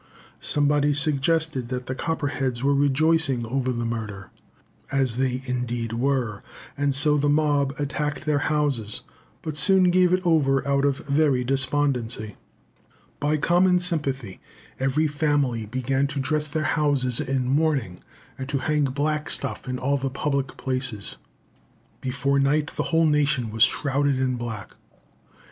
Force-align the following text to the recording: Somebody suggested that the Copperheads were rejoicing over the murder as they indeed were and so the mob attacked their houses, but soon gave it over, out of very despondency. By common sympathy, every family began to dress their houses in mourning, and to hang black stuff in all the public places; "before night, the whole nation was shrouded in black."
Somebody 0.39 0.95
suggested 0.95 1.69
that 1.69 1.85
the 1.85 1.93
Copperheads 1.93 2.63
were 2.63 2.73
rejoicing 2.73 3.45
over 3.45 3.71
the 3.71 3.85
murder 3.85 4.31
as 4.91 5.17
they 5.17 5.43
indeed 5.45 5.93
were 5.93 6.41
and 6.75 6.95
so 6.95 7.17
the 7.19 7.29
mob 7.29 7.75
attacked 7.77 8.25
their 8.25 8.39
houses, 8.49 9.01
but 9.43 9.55
soon 9.55 9.91
gave 9.91 10.11
it 10.11 10.25
over, 10.25 10.67
out 10.67 10.85
of 10.85 10.97
very 11.05 11.43
despondency. 11.43 12.35
By 13.19 13.37
common 13.37 13.79
sympathy, 13.79 14.39
every 14.79 15.05
family 15.05 15.67
began 15.67 16.07
to 16.07 16.19
dress 16.19 16.47
their 16.47 16.63
houses 16.63 17.19
in 17.19 17.45
mourning, 17.45 18.01
and 18.39 18.49
to 18.49 18.57
hang 18.57 18.85
black 18.85 19.29
stuff 19.29 19.69
in 19.69 19.77
all 19.77 19.97
the 19.97 20.09
public 20.09 20.57
places; 20.57 21.17
"before 22.01 22.39
night, 22.39 22.71
the 22.75 22.85
whole 22.89 23.05
nation 23.05 23.51
was 23.51 23.61
shrouded 23.61 24.17
in 24.17 24.35
black." 24.35 24.73